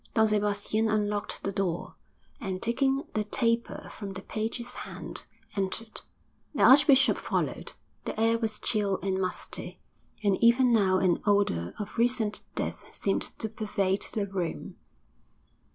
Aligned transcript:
Don 0.15 0.27
Sebastian 0.27 0.89
unlocked 0.89 1.43
the 1.43 1.51
door, 1.51 1.93
and, 2.39 2.59
taking 2.59 3.03
the 3.13 3.23
taper 3.23 3.87
from 3.95 4.13
the 4.13 4.23
page's 4.23 4.73
hand, 4.81 5.25
entered. 5.55 6.01
The 6.55 6.63
archbishop 6.63 7.17
followed. 7.19 7.73
The 8.05 8.19
air 8.19 8.39
was 8.39 8.57
chill 8.57 8.97
and 9.03 9.21
musty, 9.21 9.79
and 10.23 10.37
even 10.43 10.73
now 10.73 10.97
an 10.97 11.21
odour 11.27 11.75
of 11.77 11.99
recent 11.99 12.41
death 12.55 12.83
seemed 12.91 13.37
to 13.37 13.47
pervade 13.47 14.01
the 14.13 14.25
room. 14.25 14.75